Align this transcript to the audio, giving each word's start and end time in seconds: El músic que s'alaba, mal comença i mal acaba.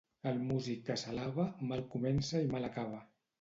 El 0.29 0.37
músic 0.45 0.79
que 0.87 0.95
s'alaba, 1.01 1.45
mal 1.73 1.85
comença 1.97 2.43
i 2.47 2.49
mal 2.57 2.67
acaba. 2.73 3.05